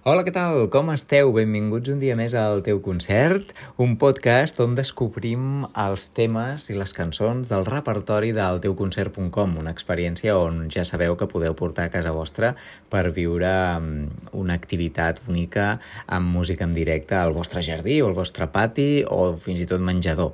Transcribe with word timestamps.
Hola, 0.00 0.22
què 0.24 0.32
tal? 0.32 0.62
Com 0.72 0.88
esteu? 0.94 1.28
Benvinguts 1.36 1.90
un 1.92 1.98
dia 2.00 2.14
més 2.16 2.32
al 2.32 2.62
teu 2.64 2.78
concert, 2.80 3.50
un 3.84 3.98
podcast 4.00 4.56
on 4.64 4.72
descobrim 4.72 5.66
els 5.76 6.06
temes 6.16 6.64
i 6.72 6.76
les 6.78 6.96
cançons 6.96 7.52
del 7.52 7.66
repertori 7.68 8.32
del 8.32 8.62
teuconcert.com, 8.64 9.58
una 9.60 9.74
experiència 9.76 10.38
on 10.40 10.70
ja 10.72 10.86
sabeu 10.88 11.18
que 11.20 11.28
podeu 11.28 11.52
portar 11.52 11.90
a 11.90 11.92
casa 11.92 12.16
vostra 12.16 12.54
per 12.88 13.10
viure 13.12 13.52
mm, 13.52 14.32
una 14.40 14.56
activitat 14.56 15.20
única 15.28 15.74
amb 16.08 16.32
música 16.32 16.64
en 16.64 16.72
directe 16.72 17.20
al 17.20 17.36
vostre 17.36 17.60
jardí 17.60 18.00
o 18.00 18.08
al 18.08 18.16
vostre 18.16 18.48
pati 18.48 19.04
o 19.04 19.34
fins 19.36 19.60
i 19.60 19.68
tot 19.68 19.84
menjador. 19.84 20.32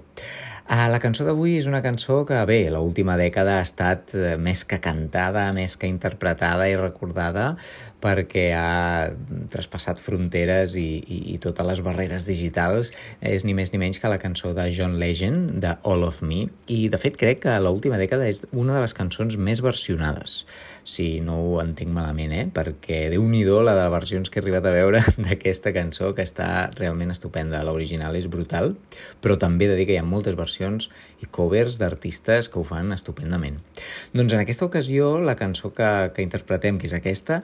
Uh, 0.67 0.89
la 0.91 0.99
cançó 0.99 1.23
d'avui 1.23 1.53
és 1.61 1.69
una 1.71 1.79
cançó 1.79 2.25
que, 2.27 2.41
bé, 2.49 2.57
l'última 2.75 3.15
dècada 3.15 3.61
ha 3.61 3.63
estat 3.63 4.11
uh, 4.19 4.33
més 4.35 4.65
que 4.67 4.81
cantada, 4.83 5.45
més 5.55 5.77
que 5.79 5.87
interpretada 5.87 6.67
i 6.67 6.75
recordada 6.75 7.53
perquè 8.03 8.51
ha 8.55 9.09
traspassat 9.51 10.01
fronteres 10.03 10.77
i, 10.79 10.85
i, 11.01 11.19
i 11.35 11.39
totes 11.43 11.67
les 11.67 11.83
barreres 11.87 12.27
digitals. 12.29 12.93
És 13.25 13.47
ni 13.47 13.55
més 13.57 13.73
ni 13.73 13.81
menys 13.83 14.01
que 14.03 14.11
la 14.11 14.21
cançó 14.23 14.53
de 14.57 14.67
John 14.75 14.99
Legend, 15.01 15.57
de 15.63 15.77
All 15.87 16.05
of 16.07 16.23
Me, 16.27 16.45
i 16.67 16.87
de 16.93 17.01
fet 17.01 17.19
crec 17.21 17.45
que 17.47 17.57
l'última 17.63 17.99
dècada 18.01 18.29
és 18.29 18.43
una 18.53 18.77
de 18.77 18.85
les 18.85 18.95
cançons 18.97 19.39
més 19.39 19.63
versionades, 19.65 20.43
si 20.87 21.21
no 21.25 21.39
ho 21.41 21.57
entenc 21.63 21.91
malament, 21.95 22.35
eh? 22.37 22.45
perquè 22.55 23.07
déu 23.11 23.25
nhi 23.27 23.43
la 23.47 23.75
de 23.75 23.89
versions 23.91 24.31
que 24.31 24.39
he 24.39 24.43
arribat 24.43 24.67
a 24.69 24.75
veure 24.75 25.01
d'aquesta 25.27 25.73
cançó, 25.75 26.13
que 26.15 26.27
està 26.27 26.71
realment 26.77 27.15
estupenda. 27.15 27.65
L'original 27.67 28.19
és 28.19 28.29
brutal, 28.31 28.75
però 29.23 29.39
també 29.41 29.67
he 29.67 29.73
de 29.73 29.81
dir 29.81 29.89
que 29.89 29.97
hi 29.97 30.03
ha 30.03 30.07
moltes 30.07 30.37
versions 30.37 30.56
i 31.23 31.29
covers 31.33 31.79
d'artistes 31.81 32.51
que 32.53 32.59
ho 32.61 32.65
fan 32.67 32.93
estupendament. 32.95 33.59
Doncs 34.17 34.35
en 34.35 34.43
aquesta 34.43 34.67
ocasió, 34.67 35.17
la 35.21 35.37
cançó 35.37 35.73
que, 35.77 35.89
que 36.15 36.25
interpretem, 36.25 36.79
que 36.81 36.89
és 36.89 36.95
aquesta, 36.97 37.41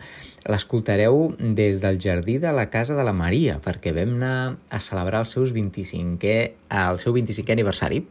l'escoltareu 0.51 1.35
des 1.39 1.81
del 1.83 2.01
jardí 2.03 2.39
de 2.43 2.53
la 2.53 2.69
Casa 2.71 2.97
de 2.99 3.05
la 3.07 3.15
Maria, 3.17 3.59
perquè 3.63 3.95
vam 3.97 4.17
anar 4.19 4.37
a 4.71 4.81
celebrar 4.83 5.23
el, 5.23 5.29
seus 5.31 5.53
25è, 5.55 6.37
el 6.83 7.01
seu 7.03 7.15
25è 7.15 7.57
aniversari. 7.57 8.03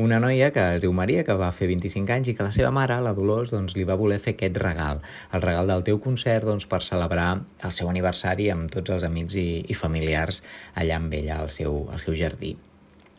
Una 0.00 0.20
noia 0.22 0.50
que 0.54 0.64
es 0.76 0.84
diu 0.84 0.94
Maria, 0.96 1.24
que 1.26 1.38
va 1.38 1.52
fer 1.54 1.68
25 1.70 2.14
anys 2.16 2.32
i 2.32 2.36
que 2.36 2.46
la 2.46 2.54
seva 2.56 2.72
mare, 2.74 2.98
la 3.04 3.14
Dolors, 3.16 3.54
doncs, 3.54 3.76
li 3.78 3.86
va 3.88 3.98
voler 4.00 4.20
fer 4.22 4.36
aquest 4.36 4.58
regal, 4.62 5.02
el 5.32 5.44
regal 5.44 5.70
del 5.70 5.86
teu 5.86 6.00
concert 6.02 6.46
doncs, 6.48 6.68
per 6.70 6.82
celebrar 6.84 7.30
el 7.64 7.74
seu 7.74 7.90
aniversari 7.90 8.50
amb 8.54 8.70
tots 8.72 8.94
els 8.94 9.06
amics 9.06 9.38
i, 9.40 9.48
i 9.68 9.78
familiars 9.78 10.42
allà 10.74 11.00
amb 11.00 11.18
ella 11.20 11.42
al 11.42 11.52
seu, 11.54 11.84
al 11.92 12.02
seu 12.02 12.16
jardí. 12.18 12.56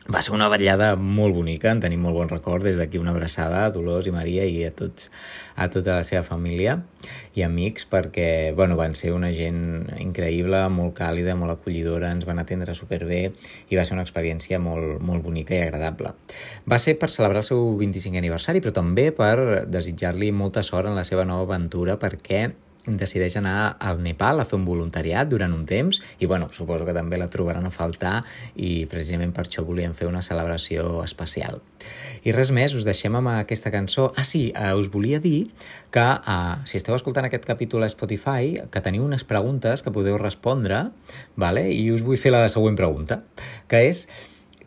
Va 0.06 0.20
ser 0.22 0.36
una 0.36 0.45
vetllada 0.53 0.92
molt 0.95 1.34
bonica, 1.34 1.72
en 1.73 1.80
tenim 1.81 2.03
molt 2.06 2.14
bon 2.20 2.28
record, 2.30 2.61
des 2.61 2.75
d'aquí 2.78 3.00
una 3.02 3.09
abraçada 3.16 3.64
a 3.66 3.72
Dolors 3.73 4.06
i 4.06 4.12
Maria 4.14 4.44
i 4.45 4.59
a, 4.62 4.70
tots, 4.70 5.08
a 5.58 5.66
tota 5.73 5.95
la 5.97 6.03
seva 6.06 6.22
família 6.28 6.75
i 7.34 7.42
amics, 7.42 7.88
perquè 7.89 8.53
bueno, 8.53 8.78
van 8.78 8.94
ser 8.94 9.16
una 9.16 9.31
gent 9.34 9.88
increïble, 9.97 10.59
molt 10.70 10.94
càlida, 11.00 11.34
molt 11.34 11.56
acollidora, 11.56 12.12
ens 12.14 12.28
van 12.30 12.38
atendre 12.38 12.75
superbé 12.78 13.23
i 13.73 13.80
va 13.80 13.86
ser 13.88 13.97
una 13.97 14.06
experiència 14.06 14.59
molt, 14.62 15.02
molt 15.02 15.25
bonica 15.25 15.58
i 15.58 15.64
agradable. 15.64 16.14
Va 16.69 16.78
ser 16.78 17.00
per 17.02 17.09
celebrar 17.09 17.42
el 17.42 17.50
seu 17.50 17.66
25è 17.81 18.22
aniversari, 18.22 18.62
però 18.62 18.75
també 18.78 19.09
per 19.09 19.66
desitjar-li 19.66 20.30
molta 20.30 20.62
sort 20.62 20.92
en 20.92 21.02
la 21.02 21.08
seva 21.08 21.25
nova 21.25 21.50
aventura, 21.50 21.97
perquè 21.97 22.45
decideix 22.86 23.36
anar 23.39 23.75
al 23.80 24.02
Nepal 24.03 24.39
a 24.39 24.45
fer 24.45 24.58
un 24.59 24.66
voluntariat 24.67 25.30
durant 25.30 25.53
un 25.53 25.66
temps 25.66 26.02
i 26.19 26.30
bueno, 26.30 26.50
suposo 26.53 26.86
que 26.86 26.94
també 26.95 27.17
la 27.17 27.30
trobaran 27.31 27.66
a 27.66 27.73
faltar 27.73 28.19
i 28.55 28.86
precisament 28.91 29.33
per 29.36 29.47
això 29.47 29.66
volíem 29.66 29.95
fer 29.97 30.08
una 30.09 30.22
celebració 30.25 31.02
especial. 31.03 31.61
I 32.25 32.33
res 32.36 32.52
més, 32.56 32.73
us 32.78 32.86
deixem 32.86 33.16
amb 33.17 33.33
aquesta 33.36 33.72
cançó. 33.73 34.11
Ah 34.17 34.25
sí, 34.25 34.47
eh, 34.56 34.73
us 34.78 34.89
volia 34.94 35.19
dir 35.19 35.47
que 35.94 36.06
eh, 36.06 36.53
si 36.69 36.78
esteu 36.78 36.95
escoltant 36.97 37.28
aquest 37.28 37.45
capítol 37.45 37.86
a 37.86 37.89
Spotify, 37.89 38.61
que 38.72 38.86
teniu 38.86 39.06
unes 39.06 39.25
preguntes 39.25 39.81
que 39.81 39.94
podeu 39.94 40.17
respondre, 40.22 40.88
vale? 41.36 41.67
i 41.73 41.89
us 41.91 42.06
vull 42.06 42.19
fer 42.22 42.33
la 42.33 42.47
següent 42.50 42.78
pregunta, 42.78 43.22
que 43.69 43.86
és 43.89 44.06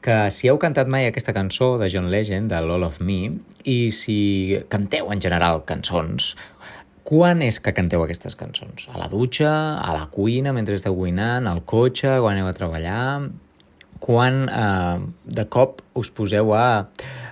que 0.00 0.16
si 0.30 0.48
heu 0.48 0.58
cantat 0.62 0.88
mai 0.90 1.08
aquesta 1.08 1.34
cançó 1.34 1.72
de 1.80 1.88
John 1.90 2.10
Legend, 2.10 2.50
de 2.52 2.58
All 2.58 2.86
of 2.86 3.00
Me, 3.02 3.32
i 3.66 3.90
si 3.94 4.58
canteu 4.70 5.10
en 5.12 5.20
general 5.20 5.64
cançons, 5.66 6.36
quan 7.08 7.40
és 7.40 7.56
que 7.64 7.72
canteu 7.72 8.02
aquestes 8.04 8.36
cançons? 8.36 8.84
A 8.92 8.98
la 9.00 9.08
dutxa, 9.08 9.50
a 9.80 9.94
la 9.96 10.08
cuina, 10.12 10.52
mentre 10.52 10.76
esteu 10.76 10.96
cuinant, 10.98 11.46
al 11.48 11.62
cotxe, 11.64 12.18
quan 12.20 12.36
aneu 12.36 12.50
a 12.50 12.56
treballar? 12.56 13.04
Quan 13.98 14.44
eh, 14.52 14.98
de 15.24 15.44
cop 15.48 15.80
us 15.98 16.12
poseu 16.14 16.52
a, 16.54 16.66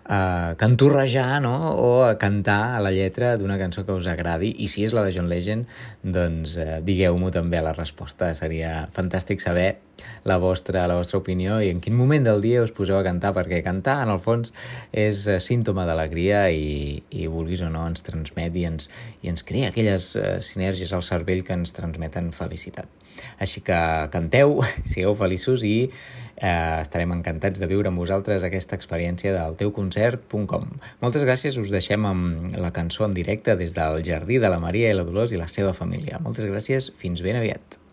a 0.09 0.20
canturrejar 0.59 1.42
no? 1.44 1.54
o 1.76 1.91
a 2.06 2.16
cantar 2.19 2.78
a 2.78 2.81
la 2.82 2.91
lletra 2.91 3.36
d'una 3.36 3.59
cançó 3.60 3.84
que 3.84 3.94
us 3.94 4.09
agradi? 4.10 4.54
I 4.65 4.70
si 4.72 4.86
és 4.88 4.97
la 4.97 5.04
de 5.04 5.12
John 5.15 5.28
Legend, 5.28 5.69
doncs 6.03 6.56
eh, 6.56 6.81
digueu-m'ho 6.82 7.31
també 7.36 7.60
a 7.60 7.66
la 7.69 7.76
resposta. 7.76 8.32
Seria 8.34 8.86
fantàstic 8.97 9.44
saber 9.44 9.75
la 10.26 10.36
vostra, 10.42 10.86
la 10.90 10.96
vostra 10.98 11.20
opinió 11.20 11.60
i 11.62 11.70
en 11.70 11.80
quin 11.80 11.96
moment 11.96 12.26
del 12.26 12.42
dia 12.44 12.62
us 12.64 12.74
poseu 12.74 12.98
a 12.98 13.04
cantar, 13.06 13.32
perquè 13.36 13.62
cantar, 13.64 14.00
en 14.04 14.12
el 14.12 14.20
fons, 14.22 14.52
és 14.92 15.24
eh, 15.30 15.38
símptoma 15.42 15.86
d'alegria 15.88 16.46
i, 16.50 17.02
i 17.10 17.26
vulguis 17.30 17.62
o 17.64 17.70
no, 17.72 17.86
ens 17.88 18.04
transmet 18.06 18.56
i 18.58 18.66
ens, 18.68 18.90
i 19.22 19.32
ens 19.32 19.46
crea 19.46 19.70
aquelles 19.72 20.12
uh, 20.18 20.36
sinergies 20.44 20.92
al 20.96 21.04
cervell 21.06 21.44
que 21.46 21.56
ens 21.56 21.74
transmeten 21.76 22.32
felicitat. 22.36 22.90
Així 23.40 23.62
que 23.64 23.78
canteu, 24.12 24.60
sigueu 24.90 25.14
feliços 25.18 25.64
i 25.66 25.76
eh, 25.86 26.80
estarem 26.82 27.14
encantats 27.16 27.62
de 27.62 27.70
viure 27.70 27.90
amb 27.92 28.02
vosaltres 28.02 28.44
aquesta 28.46 28.76
experiència 28.76 29.32
del 29.36 29.56
teuconcert.com. 29.62 30.68
Moltes 31.04 31.24
gràcies, 31.24 31.56
us 31.62 31.72
deixem 31.74 32.06
amb 32.08 32.58
la 32.58 32.74
cançó 32.76 33.06
en 33.08 33.16
directe 33.16 33.56
des 33.56 33.76
del 33.76 34.02
Jardí 34.04 34.42
de 34.42 34.52
la 34.52 34.60
Maria 34.62 34.92
i 34.92 34.98
la 34.98 35.06
Dolors 35.08 35.32
i 35.32 35.40
la 35.40 35.50
seva 35.52 35.74
família. 35.76 36.20
Moltes 36.22 36.48
gràcies, 36.50 36.92
fins 36.98 37.24
ben 37.24 37.40
aviat. 37.40 37.85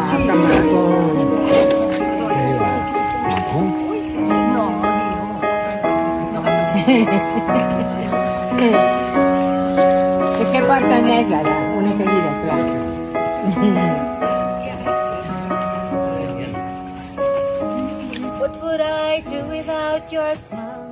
¿De 0.00 0.06
qué 10.52 10.60
parte 10.66 11.20
es 11.20 11.28
la 11.28 11.40
Una 11.76 11.92
claro. 12.42 12.72
What 18.38 18.54
would 18.62 18.80
I 18.80 19.20
do 19.20 19.44
without 19.48 20.10
your 20.10 20.34
smile? 20.34 20.90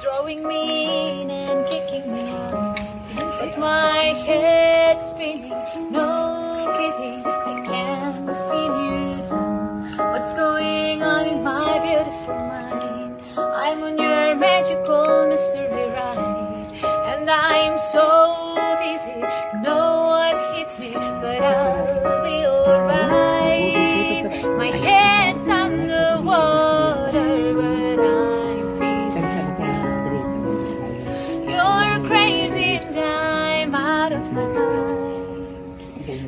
Throwing 0.00 0.46
me 0.46 1.22
in 1.22 1.30
and 1.30 1.66
kicking 1.68 2.12
me 2.12 2.30
out. 2.30 2.78
But 3.40 3.58
my 3.58 4.14
head 4.24 5.04
spinning, 5.04 5.50
no. 5.90 6.01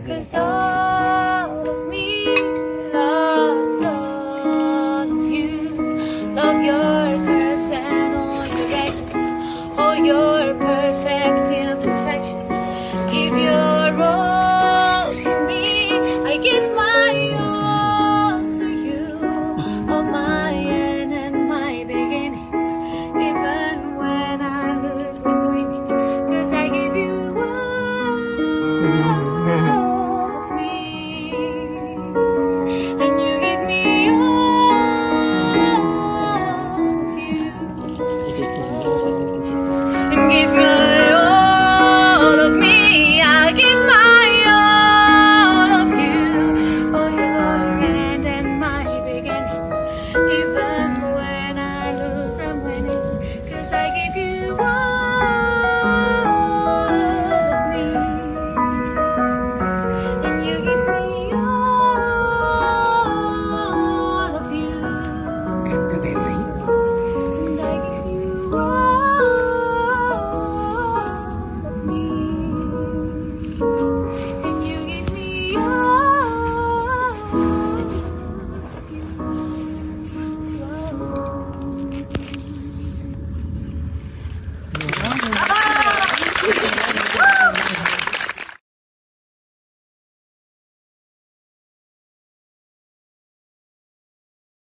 Cause 0.02 0.34
all 0.34 0.93